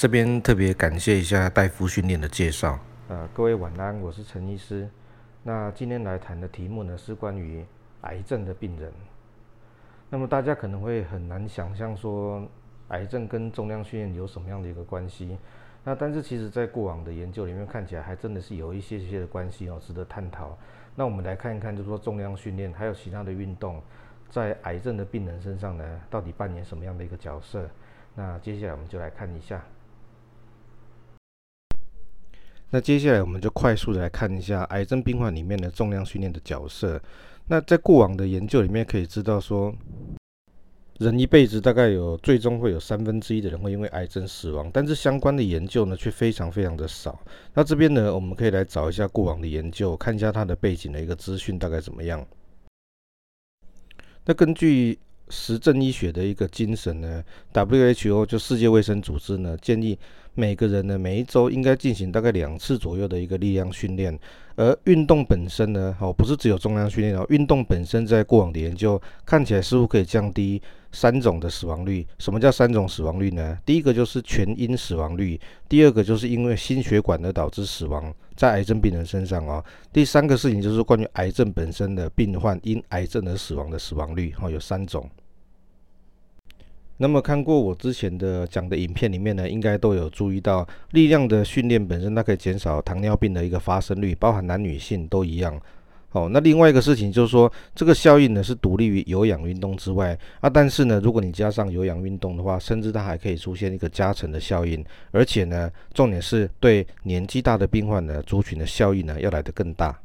[0.00, 2.78] 这边特别感谢一下大夫训练的介绍。
[3.08, 4.88] 呃，各位晚安，我是陈医师。
[5.42, 7.62] 那今天来谈的题目呢，是关于
[8.00, 8.90] 癌症的病人。
[10.08, 12.42] 那么大家可能会很难想象说，
[12.88, 15.36] 癌症跟重量训练有什么样的一个关系？
[15.84, 20.56] 那但是其实在过往的研究里面看起来，还真的是有一些些的关系哦，值得探讨。
[20.94, 23.82] 那我们来看一看，就是说重量训练还有其他的运动，
[24.30, 27.68] 在癌症的病人身上呢，到底扮演什么样的一个角色？
[28.14, 29.62] 那接下来我们就来看一下。
[32.70, 37.00] 那接下来我们就快速的来看一下癌症病患里面的重量训练的角色。
[37.48, 39.74] 那在过往的研究里面可以知道说，
[40.98, 47.18] 人一辈子大概有最终会有三分之一的人会因为癌症死亡，但是相关的研究呢却非常非常的少。
[47.54, 52.24] 那这边呢，我们可以来找一下过往的研究，看一下它的背景的一个资讯大概怎么样。
[54.26, 54.96] 那根据
[55.28, 59.98] 实证医学的一个精神呢，WHO 就世界卫生组织呢建议
[60.34, 64.18] 每个人呢每一周应该进行大概两次左右的一个力量训练，
[64.56, 70.60] 而运动本身呢，哦不是只有重量训练哦，运动本身在过往的研究看起来似乎可以降低
[70.92, 72.06] 三种的死亡率。
[72.18, 73.58] 什么叫三种死亡率呢？
[73.66, 85.08] 第一个就是全因死亡率，第二个就是因为心血管而导致死亡，在癌症病人身上哦，第三个事情就是关于癌症本身的病患因癌症而死亡的死亡率，哦有三种。
[87.02, 95.58] 那么看过我之前的讲的影片里面呢，应该都有注意到，力量的训练本身它可以减少糖尿病的一个发生率，包含男女性都一样。
[96.10, 109.98] 好，那另外一个事情就是说，这个效应呢是独立于有氧运动之外啊，但是呢，如果你加上有氧运动的话，甚至它还可以出现一个加成的效应，而且呢，重点是对年纪大的病患呢，族群的效应呢要来得更大。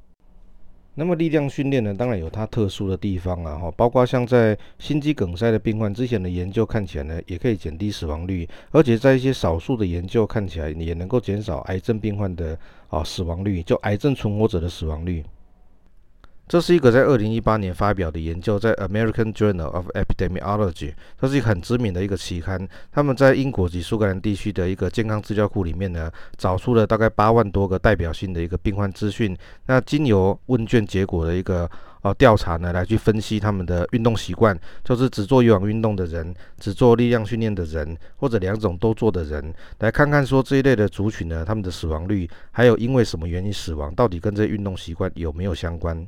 [0.97, 15.21] 那么力量训练呢，当然有它特殊的地方啊，哈，包括像在心肌梗塞的病患之前的研究看起来呢，也可以减低死亡率，而且在一些少数的研究看起来也能够减少癌症病患的啊死亡率，就癌症存活者的死亡率。
[16.47, 22.67] 这是一个在二零一八年发表的研究，在 American Journal of Epidemiology，这是一个很知名的一个期刊。
[22.91, 29.35] 他们在英国及苏格兰地区的一个健康资料库里面呢，找出了大概八万多个代表性的一个病患资讯。
[29.65, 31.67] 那经由问卷结果的一个
[32.03, 46.07] 呃调查呢，来去分析他们的运动习惯，就是只做有氧运动的人，只做力量训练的人，或者两种都做的人，来看看说这一类的族群呢，他们的死亡率，还有因为什么原因死亡，到底跟这运动习惯有没有相关？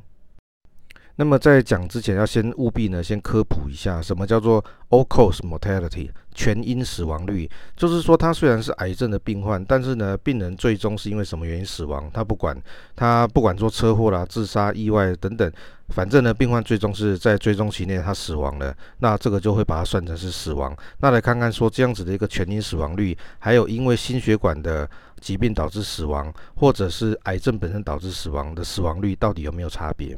[1.20, 7.50] 那么在讲之前，要先务必呢，先科普一下什么叫做 all-cause mortality 全因死亡率。
[7.76, 12.08] 就是说，他虽然是癌症的病患，但是呢，病人最终是因为什么原因死亡？
[12.14, 12.56] 他不管，
[12.94, 15.52] 他不管做车祸啦、自杀、意外等等，
[15.88, 20.72] 反正呢，病患最终是在追踪期内他死亡了，那这个就会把它算成是死亡。
[21.00, 24.88] 那来看看说这样子的一个全因死亡率，还有因为心血管的
[25.20, 30.16] 疾病导致死亡，或者是癌症本身导致死亡的死亡率，到底有没有差别？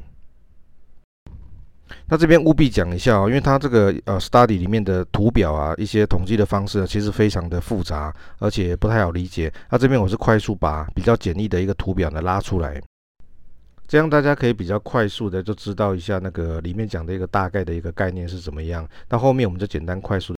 [2.10, 9.52] 那这边务必讲一下哦，因为它这个呃 study 里面的图表啊，一些统计的方式呢，其实非常的复杂，而且不太好理解。
[9.70, 12.82] 那这边我是快速把比较简易的一个图表呢拉出来，
[13.86, 18.84] 这样大家可以比较快速的就知道一下那个里面讲的一个大概的一个概念是怎么样。
[19.08, 20.34] 那后面我们就简单快速。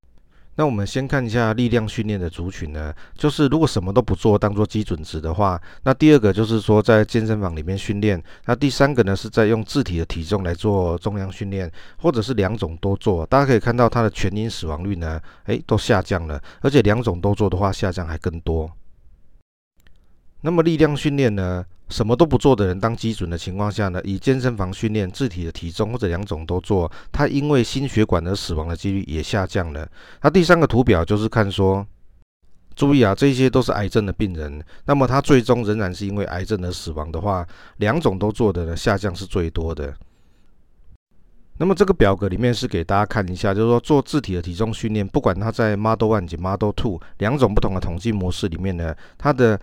[0.63, 13.27] 那我们先看一下力量训练的族群呢，就是如果什么都不做，当做基准值的话，那第二个就是说在健身房里面训练，那第三个呢是在用自体的体重来做重量训练，或者是两种都做。
[13.27, 18.71] 大家可以看到它的全因死亡率呢，诶，都下降了，而且两种都做的话，下降还更多。
[20.43, 29.87] 那么力量训练呢，什么都不做的人当基准的情况下呢，以健身房训练自体的体重或者两种都做，他因为心血管而死亡的几率也下降了。
[30.23, 31.87] 那第三个图表就是看说，
[32.75, 39.95] 注意啊，这些都是癌症的病人，那么他最终仍然是因为癌症而死亡的话，两种都做的呢，下降是最多的。
[41.59, 49.61] 那么这个表格里面是给大家看一下，就是说做自体的体重训练，不管他在 Model One 及 Model Two 两种不同的统计模式里面呢，它的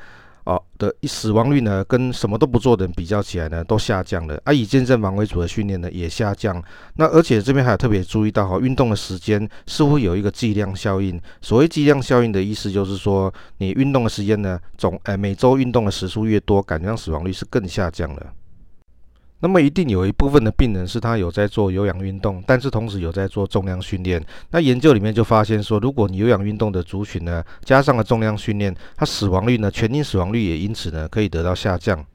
[0.50, 4.42] 哦的死亡率呢，跟什么都不做的人比较起来呢，都下降了。
[4.44, 6.62] 啊，以健身房为主的训练呢，也下降。
[6.96, 11.22] 那而且这边还有特别注意到哈，运动的时间似乎有一个剂量效应。
[11.42, 18.34] 所谓剂量效应的意思就是说，你运动的时间呢，总呃每周运动的时数越多，感觉上死亡率是更下降了。
[19.42, 24.22] 那么一定有一部分的病人是他有在做有氧运动，但是同时有在做重量训练。
[24.52, 32.06] 那研究里面就发现说，如果你有氧运动的族群呢，加上了重量训练，它死亡率呢，全因死亡率也因此呢可以得到下降。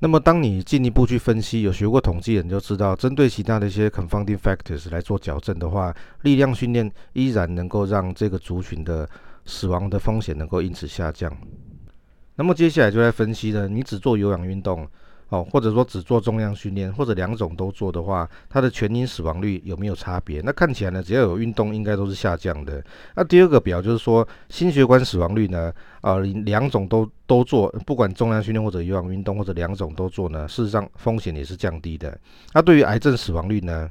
[0.00, 9.08] 那么当你进一步去分析，有学过统计的人就知道，针对其他的一些 confounding factors 来做矫正的话，力量训练依然能够让这个族群的
[9.46, 11.34] 死亡的风险能够因此下降。
[12.36, 14.86] 那么接下来就来分析了，你只做有氧运动。
[15.30, 20.40] 哦，或者说只做重量训练，或者两种都做的话，它的全因死亡率有没有差别？
[20.40, 22.82] 那看起来呢，只要有运动，应该都是下降的。
[23.14, 25.70] 那第二个表就是说，心血管死亡率呢，
[26.00, 32.18] 呃，两种都都做，不管重量训练或者有氧运动，或者两种都做呢，事实上风险也是降低的。
[32.54, 33.90] 那对于癌症死亡率呢，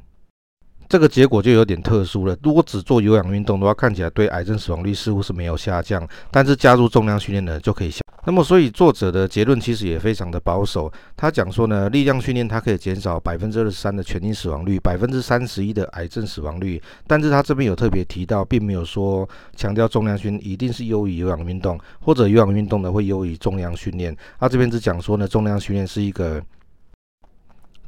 [0.89, 2.35] 这个结果就有点特殊了。
[2.41, 8.01] 如果只做有氧运动的话，看起来对癌症死亡率似乎是没有下降，但是加入重量训练呢，就可以下。
[8.27, 10.91] 那么，所以作者的结论其实也非常的保守。
[11.15, 16.81] 他讲说呢，力量训练它可以减少百分之二十三的全因死亡率，百分之三十一的癌症死亡率。
[17.07, 24.13] 但是他这边有特别提到，并没有说强调重量训一定是优于有氧运动，或者有氧运动呢会优于重量训练。
[24.37, 26.43] 他这边只讲说呢，重量训练是一个。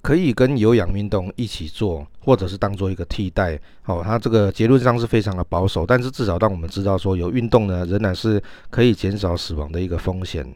[0.01, 3.59] 可以跟有氧运动一起做，或者是当做一个替代。
[3.81, 10.53] 好，它这个结论上是非常的保守，但是至少让我们知道说，有运动呢，仍然是可以减少死亡的一个风险。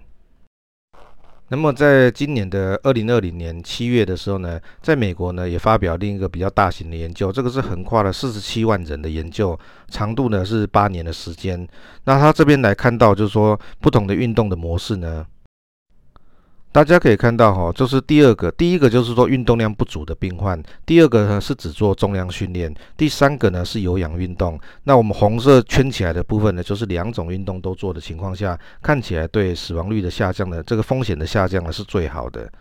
[1.49, 9.59] 那么，在今年的二零二零年七月的时候呢，在美国呢也发表另一个比较大型的研究，这个是横跨了四十七万人的研究，
[9.89, 11.67] 长度呢是八年的时间。
[12.05, 15.25] 那他这边来看到，就是说不同的运动的模式呢。
[16.73, 24.59] 大家可以看到，哈，就是第二个，第一个就是说运动量不足的病患，第二个呢是只做重量训练，第三个呢是有氧运动。
[24.85, 32.51] 那我们红色圈起来的部分呢，就是两种运动都做的情况下，看起来对死亡率的下降呢，这个风险的下降呢是最好的。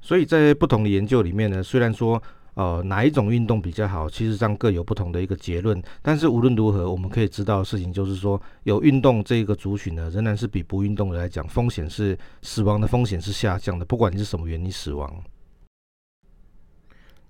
[0.00, 2.20] 所以在不同的研究里面呢，虽然说。
[2.54, 4.08] 呃，哪一种运动比较好？
[4.10, 5.82] 其实上各有不同的一个结论。
[6.02, 13.84] 但是无论如何，我们可以知道的事情就是说，有运动这个族群呢，仍然是比不运动的来讲，风险是死亡的风险是下降的。
[13.84, 15.22] 不管你是什么原因死亡。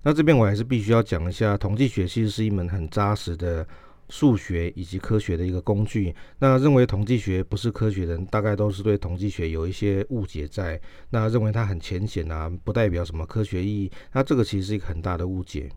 [0.01, 3.65] 那这边我还是必须要讲一下，统计学其实是一门很扎实的。
[4.13, 6.15] 数学以及科学的一个工具。
[6.37, 10.79] 那认为统计学不是科学的人，大概都是对统计学有一些误解在。
[11.09, 13.91] 那认为它很浅显啊，不代表什么科学意义。
[14.11, 15.67] 那这个其实是一个很大的误解。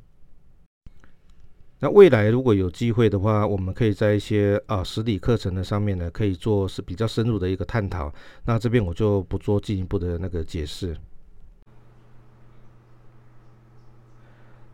[1.79, 8.13] 那未来如果有机会的话，我们可以在一些啊实体课程的上面呢，可以做是比较深入的一个探讨。
[8.45, 10.95] 那这边我就不做进一步的那个解释。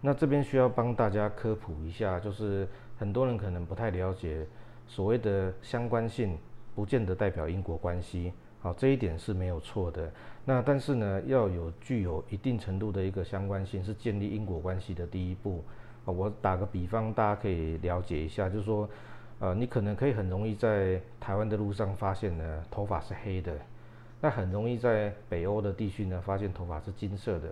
[0.02, 2.69] 那这边需要帮大家科普一下，就是。
[2.99, 4.46] 很多人可能不太了解，
[4.87, 6.38] 所谓的相关性
[6.72, 10.08] 不见得代表因果关系，好，这一点是没有错的。
[10.44, 15.64] 那但是呢，要有具有一定程度的一个相关性，是建立因果关系的第一步。
[16.04, 18.88] 我打个比方，大家可以了解一下，就是说，
[19.40, 23.52] 呃，你可能可以很容易在台湾的路上发现呢，头发是黑的，
[24.20, 27.49] 那很容易在北欧的地区呢，发现头发是金色的。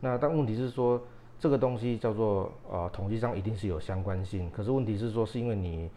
[0.00, 0.98] 那但问题是说。
[1.40, 4.50] 这个东西叫做呃，统计上一定是有相关性。
[4.50, 5.88] 可是问题是说，是因为你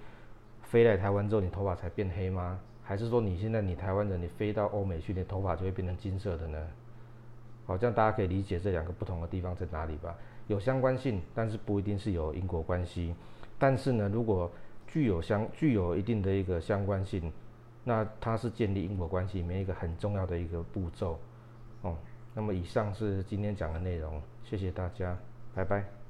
[0.61, 2.59] 飞来台湾之后，你头发才变黑吗？
[2.83, 6.67] 还是说你现在你台湾人，你飞到欧美去，你头发就会变成金色的呢？
[7.65, 10.15] 好，这样大家可以理解这两个不同的地方在哪里吧？
[10.47, 13.15] 有相关性，但是不一定是有因果关系。
[13.57, 14.51] 但是呢，如果
[14.87, 17.31] 具有相具有一定的一个相关性，
[17.83, 21.17] 那它是建立因果关系里面一个很重要的一个步骤。
[21.81, 21.95] 哦，
[22.33, 25.17] 那么以上是今天讲的内容，谢谢大家。
[25.53, 26.00] 拜拜。